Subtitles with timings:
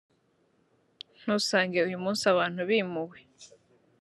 [1.19, 3.17] ntusange uyu munsi abantu bimuwe